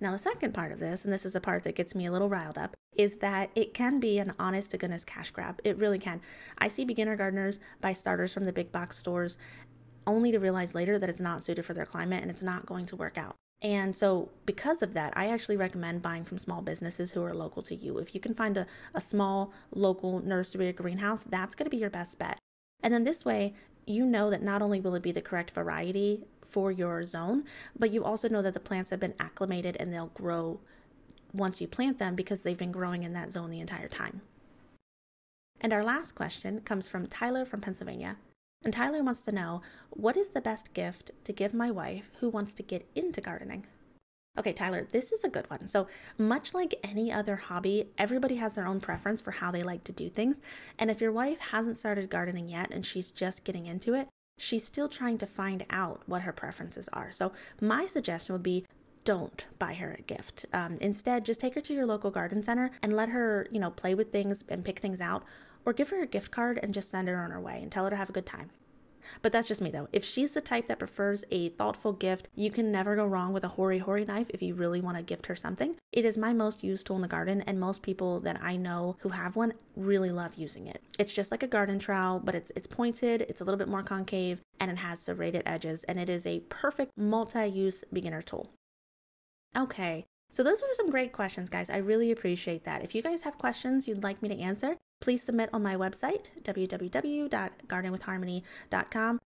Now, 0.00 0.12
the 0.12 0.18
second 0.18 0.54
part 0.54 0.72
of 0.72 0.80
this, 0.80 1.04
and 1.04 1.12
this 1.12 1.26
is 1.26 1.34
the 1.34 1.40
part 1.40 1.62
that 1.64 1.74
gets 1.74 1.94
me 1.94 2.06
a 2.06 2.12
little 2.12 2.30
riled 2.30 2.56
up, 2.56 2.74
is 2.96 3.16
that 3.16 3.50
it 3.54 3.74
can 3.74 4.00
be 4.00 4.18
an 4.18 4.32
honest 4.38 4.70
to 4.70 4.78
goodness 4.78 5.04
cash 5.04 5.30
grab. 5.30 5.60
It 5.62 5.76
really 5.76 5.98
can. 5.98 6.20
I 6.58 6.68
see 6.68 6.84
beginner 6.84 7.16
gardeners 7.16 7.60
buy 7.80 7.92
starters 7.92 8.32
from 8.32 8.46
the 8.46 8.52
big 8.52 8.72
box 8.72 8.98
stores 8.98 9.36
only 10.06 10.32
to 10.32 10.38
realize 10.38 10.74
later 10.74 10.98
that 10.98 11.10
it's 11.10 11.20
not 11.20 11.44
suited 11.44 11.66
for 11.66 11.74
their 11.74 11.86
climate 11.86 12.22
and 12.22 12.30
it's 12.30 12.42
not 12.42 12.66
going 12.66 12.86
to 12.86 12.96
work 12.96 13.18
out. 13.18 13.36
And 13.62 13.94
so, 13.94 14.30
because 14.46 14.80
of 14.80 14.94
that, 14.94 15.12
I 15.14 15.28
actually 15.28 15.58
recommend 15.58 16.00
buying 16.00 16.24
from 16.24 16.38
small 16.38 16.62
businesses 16.62 17.10
who 17.10 17.22
are 17.22 17.34
local 17.34 17.62
to 17.64 17.74
you. 17.74 17.98
If 17.98 18.14
you 18.14 18.20
can 18.20 18.34
find 18.34 18.56
a, 18.56 18.66
a 18.94 19.02
small 19.02 19.52
local 19.74 20.20
nursery 20.20 20.70
or 20.70 20.72
greenhouse, 20.72 21.22
that's 21.28 21.54
going 21.54 21.66
to 21.66 21.70
be 21.70 21.76
your 21.76 21.90
best 21.90 22.18
bet. 22.18 22.38
And 22.82 22.94
then 22.94 23.04
this 23.04 23.22
way, 23.22 23.52
you 23.86 24.06
know 24.06 24.30
that 24.30 24.42
not 24.42 24.62
only 24.62 24.80
will 24.80 24.94
it 24.94 25.02
be 25.02 25.12
the 25.12 25.20
correct 25.20 25.50
variety 25.50 26.24
for 26.50 26.70
your 26.72 27.04
zone, 27.06 27.44
but 27.78 27.90
you 27.90 28.04
also 28.04 28.28
know 28.28 28.42
that 28.42 28.54
the 28.54 28.60
plants 28.60 28.90
have 28.90 29.00
been 29.00 29.14
acclimated 29.18 29.76
and 29.78 29.92
they'll 29.92 30.08
grow 30.08 30.60
once 31.32 31.60
you 31.60 31.68
plant 31.68 31.98
them 31.98 32.14
because 32.14 32.42
they've 32.42 32.58
been 32.58 32.72
growing 32.72 33.02
in 33.02 33.12
that 33.12 33.30
zone 33.30 33.50
the 33.50 33.60
entire 33.60 33.88
time. 33.88 34.20
And 35.60 35.72
our 35.72 35.84
last 35.84 36.14
question 36.14 36.60
comes 36.60 36.88
from 36.88 37.06
Tyler 37.06 37.44
from 37.44 37.60
Pennsylvania. 37.60 38.16
And 38.64 38.74
Tyler 38.74 39.02
wants 39.02 39.22
to 39.22 39.32
know 39.32 39.62
what 39.90 40.16
is 40.16 40.30
the 40.30 40.40
best 40.40 40.74
gift 40.74 41.10
to 41.24 41.32
give 41.32 41.54
my 41.54 41.70
wife 41.70 42.10
who 42.20 42.28
wants 42.28 42.52
to 42.54 42.62
get 42.62 42.86
into 42.94 43.20
gardening? 43.20 43.66
Okay, 44.38 44.52
Tyler, 44.52 44.86
this 44.92 45.12
is 45.12 45.24
a 45.24 45.28
good 45.28 45.50
one. 45.50 45.66
So, 45.66 45.88
much 46.16 46.54
like 46.54 46.78
any 46.84 47.10
other 47.10 47.36
hobby, 47.36 47.88
everybody 47.98 48.36
has 48.36 48.54
their 48.54 48.66
own 48.66 48.80
preference 48.80 49.20
for 49.20 49.32
how 49.32 49.50
they 49.50 49.62
like 49.62 49.82
to 49.84 49.92
do 49.92 50.08
things. 50.08 50.40
And 50.78 50.90
if 50.90 51.00
your 51.00 51.10
wife 51.10 51.38
hasn't 51.38 51.76
started 51.76 52.10
gardening 52.10 52.48
yet 52.48 52.70
and 52.70 52.86
she's 52.86 53.10
just 53.10 53.44
getting 53.44 53.66
into 53.66 53.94
it, 53.94 54.08
she's 54.40 54.64
still 54.64 54.88
trying 54.88 55.18
to 55.18 55.26
find 55.26 55.66
out 55.70 56.02
what 56.06 56.22
her 56.22 56.32
preferences 56.32 56.88
are. 56.92 57.10
So, 57.10 57.32
my 57.60 57.86
suggestion 57.86 58.32
would 58.32 58.42
be 58.42 58.64
don't 59.04 59.46
buy 59.58 59.74
her 59.74 59.96
a 59.98 60.02
gift. 60.02 60.46
Um, 60.52 60.78
instead, 60.80 61.24
just 61.24 61.40
take 61.40 61.54
her 61.54 61.60
to 61.60 61.74
your 61.74 61.86
local 61.86 62.10
garden 62.10 62.42
center 62.42 62.70
and 62.82 62.94
let 62.94 63.08
her, 63.10 63.46
you 63.50 63.58
know, 63.58 63.70
play 63.70 63.94
with 63.94 64.12
things 64.12 64.44
and 64.48 64.64
pick 64.64 64.78
things 64.78 65.00
out, 65.00 65.24
or 65.64 65.72
give 65.72 65.90
her 65.90 66.02
a 66.02 66.06
gift 66.06 66.30
card 66.30 66.58
and 66.62 66.74
just 66.74 66.90
send 66.90 67.08
her 67.08 67.22
on 67.22 67.30
her 67.30 67.40
way 67.40 67.60
and 67.62 67.70
tell 67.70 67.84
her 67.84 67.90
to 67.90 67.96
have 67.96 68.10
a 68.10 68.12
good 68.12 68.26
time. 68.26 68.50
But 69.22 69.32
that's 69.32 69.48
just 69.48 69.60
me 69.60 69.70
though. 69.70 69.88
If 69.92 70.04
she's 70.04 70.34
the 70.34 70.40
type 70.40 70.68
that 70.68 70.78
prefers 70.78 71.24
a 71.30 71.50
thoughtful 71.50 71.92
gift, 71.92 72.28
you 72.34 72.50
can 72.50 72.70
never 72.70 72.96
go 72.96 73.06
wrong 73.06 73.32
with 73.32 73.44
a 73.44 73.48
hori 73.48 73.78
hori 73.78 74.04
knife 74.04 74.30
if 74.30 74.42
you 74.42 74.54
really 74.54 74.80
want 74.80 74.96
to 74.96 75.02
gift 75.02 75.26
her 75.26 75.36
something. 75.36 75.76
It 75.92 76.04
is 76.04 76.16
my 76.16 76.32
most 76.32 76.62
used 76.62 76.86
tool 76.86 76.96
in 76.96 77.02
the 77.02 77.08
garden, 77.08 77.42
and 77.42 77.58
most 77.58 77.82
people 77.82 78.20
that 78.20 78.42
I 78.42 78.56
know 78.56 78.96
who 79.00 79.10
have 79.10 79.36
one 79.36 79.54
really 79.76 80.10
love 80.10 80.34
using 80.34 80.66
it. 80.66 80.82
It's 80.98 81.12
just 81.12 81.30
like 81.30 81.42
a 81.42 81.48
garden 81.48 81.78
trowel, 81.78 82.20
but 82.20 82.34
it's 82.34 82.52
it's 82.56 82.66
pointed, 82.66 83.22
it's 83.22 83.40
a 83.40 83.44
little 83.44 83.58
bit 83.58 83.68
more 83.68 83.82
concave, 83.82 84.40
and 84.58 84.70
it 84.70 84.78
has 84.78 85.00
serrated 85.00 85.42
edges, 85.46 85.84
and 85.84 85.98
it 85.98 86.08
is 86.08 86.26
a 86.26 86.40
perfect 86.48 86.92
multi-use 86.96 87.84
beginner 87.92 88.22
tool. 88.22 88.50
Okay, 89.56 90.06
so 90.28 90.44
those 90.44 90.62
were 90.62 90.68
some 90.74 90.90
great 90.90 91.12
questions, 91.12 91.50
guys. 91.50 91.68
I 91.68 91.78
really 91.78 92.12
appreciate 92.12 92.64
that. 92.64 92.84
If 92.84 92.94
you 92.94 93.02
guys 93.02 93.22
have 93.22 93.36
questions 93.36 93.88
you'd 93.88 94.04
like 94.04 94.22
me 94.22 94.28
to 94.28 94.38
answer, 94.38 94.76
please 95.00 95.22
submit 95.22 95.50
on 95.52 95.62
my 95.62 95.76
website, 95.76 96.26
www.gardenwithharmony.com. 96.42 99.18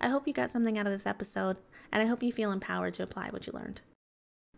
I 0.00 0.08
hope 0.08 0.26
you 0.26 0.32
got 0.32 0.50
something 0.50 0.78
out 0.78 0.86
of 0.86 0.92
this 0.92 1.06
episode, 1.06 1.58
and 1.90 2.02
I 2.02 2.06
hope 2.06 2.22
you 2.22 2.32
feel 2.32 2.52
empowered 2.52 2.94
to 2.94 3.02
apply 3.02 3.28
what 3.30 3.46
you 3.46 3.52
learned. 3.52 3.82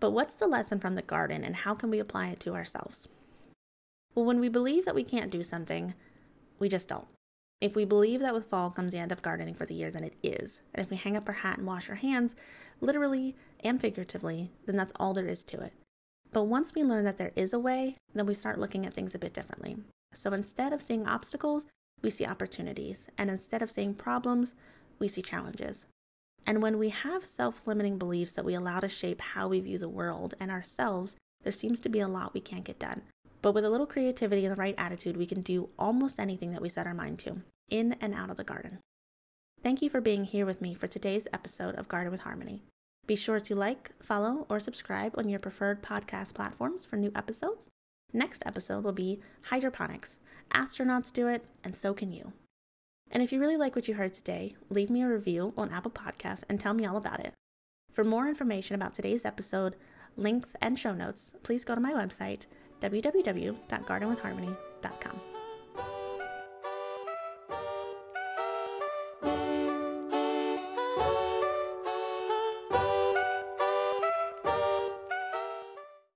But 0.01 0.11
what's 0.11 0.35
the 0.35 0.47
lesson 0.47 0.81
from 0.81 0.95
the 0.95 1.03
garden, 1.03 1.45
and 1.45 1.57
how 1.57 1.75
can 1.75 1.91
we 1.91 1.99
apply 1.99 2.29
it 2.29 2.41
to 2.41 2.55
ourselves? 2.55 3.09
Well, 4.15 4.25
when 4.25 4.41
we 4.41 4.49
believe 4.49 4.85
that 4.85 4.95
we 4.95 5.05
can't 5.05 5.31
do 5.31 5.43
something, 5.43 5.95
we 6.59 6.69
just 6.69 6.89
don't. 6.89 7.07
If 7.61 7.77
we 7.77 7.85
believe 7.85 8.21
that 8.21 8.35
with 8.35 8.47
fall 8.47 8.71
comes 8.71 8.93
the 8.93 8.99
end 8.99 9.13
of 9.13 9.23
gardening 9.23 9.55
for 9.55 9.67
the 9.67 9.75
year, 9.75 9.91
then 9.91 10.05
it 10.05 10.15
is. 10.23 10.61
And 10.75 10.85
if 10.85 10.91
we 10.91 10.97
hang 10.97 11.17
up 11.17 11.29
our 11.29 11.35
hat 11.35 11.59
and 11.59 11.67
wash 11.67 11.89
our 11.89 11.97
hands, 11.97 12.35
literally 12.81 13.37
and 13.61 13.81
figuratively, 13.81 14.51
then 14.67 14.77
that's 14.77 14.93
all 14.97 15.15
there 15.15 15.27
is 15.27 15.43
to 15.45 15.61
it. 15.61 15.73
But 16.35 16.49
once 16.49 16.75
we 16.75 16.83
learn 16.83 17.05
that 17.05 17.17
there 17.17 17.31
is 17.37 17.53
a 17.53 17.61
way, 17.61 17.97
then 18.13 18.27
we 18.27 18.35
start 18.35 18.59
looking 18.59 18.85
at 18.85 18.93
things 18.93 19.15
a 19.15 19.21
bit 19.21 19.33
differently. 19.33 19.77
So 20.13 20.33
instead 20.33 20.73
of 20.73 20.83
seeing 20.83 21.07
obstacles, 21.07 21.65
we 22.03 22.11
see 22.11 22.27
opportunities. 22.27 23.07
And 23.17 23.31
instead 23.31 23.63
of 23.63 23.71
seeing 23.71 23.95
problems, 23.95 24.53
we 24.99 25.07
see 25.07 25.23
challenges. 25.23 25.87
And 26.45 26.61
when 26.61 26.77
we 26.77 26.89
have 26.89 27.25
self 27.25 27.69
limiting 27.69 27.99
beliefs 27.99 28.33
that 28.33 28.45
we 28.45 28.55
allow 28.55 28.81
to 28.81 28.89
shape 28.89 29.21
how 29.21 29.47
we 29.47 29.61
view 29.61 29.79
the 29.79 29.89
world 29.89 30.35
and 30.41 30.51
ourselves, 30.51 31.17
there 31.45 31.53
seems 31.53 31.79
to 31.81 31.89
be 31.89 32.01
a 32.01 32.09
lot 32.09 32.35
we 32.35 32.41
can't 32.41 32.65
get 32.65 32.81
done. 32.81 33.03
But 33.41 33.53
with 33.53 33.65
a 33.65 33.71
little 33.71 33.87
creativity 33.87 34.45
and 34.45 34.53
the 34.53 34.61
right 34.61 34.75
attitude, 34.77 35.17
we 35.17 35.27
can 35.27 35.41
do 35.41 35.69
almost 35.79 36.19
anything 36.19 36.51
that 36.51 36.63
we 36.63 36.69
set 36.69 36.89
our 36.89 36.95
mind 36.95 37.21
to, 37.21 37.43
in 37.71 37.95
and 38.01 38.13
out 38.13 38.31
of 38.31 38.37
the 38.37 38.45
garden. 38.45 38.81
Thank 39.63 39.83
you 39.83 39.89
for 39.89 40.01
being 40.01 40.25
here 40.25 40.47
with 40.47 40.61
me 40.61 40.75
for 40.75 40.89
today's 40.89 41.29
episode 41.33 41.77
of 41.77 41.87
Garden 41.87 42.11
with 42.11 42.23
Harmony. 42.23 42.63
Be 43.07 43.17
sure 43.17 43.41
to 43.41 43.55
like, 43.55 43.91
follow, 44.03 44.47
or 44.49 44.61
subscribe 44.61 45.15
on 45.19 45.29
your 45.29 45.39
preferred 45.39 45.83
podcast 45.83 46.35
platforms 46.35 46.85
for 46.85 46.97
new 46.97 47.13
episodes. 47.15 47.69
Next 48.13 48.43
episode 48.47 48.85
will 48.85 48.93
be 48.93 49.21
hydroponics. 49.51 50.19
Astronauts 50.53 51.13
do 51.13 51.27
it, 51.27 51.45
and 51.63 51.77
so 51.77 51.93
can 51.93 52.13
you. 52.13 52.33
And 53.11 53.23
if 53.23 53.33
you 53.33 53.41
really 53.41 53.57
like 53.57 53.77
what 53.77 53.89
you 53.89 53.95
heard 53.95 54.15
today, 54.15 54.57
leave 54.71 54.91
me 54.91 55.03
a 55.03 55.09
review 55.09 55.53
on 55.57 55.71
Apple 55.71 55.91
Podcasts 55.91 56.45
and 56.49 56.59
tell 56.59 56.75
me 56.75 56.87
all 56.87 56.97
about 56.97 57.21
it. 57.21 57.35
For 57.93 58.05
more 58.05 58.29
information 58.29 58.75
about 58.75 58.95
today's 58.95 59.25
episode, 59.25 59.77
links, 60.17 60.57
and 60.61 60.79
show 60.79 60.95
notes, 60.95 61.35
please 61.43 61.65
go 61.65 61.75
to 61.75 61.81
my 61.81 61.93
website, 61.93 62.43
www.gardenwithharmony.com. 62.81 65.34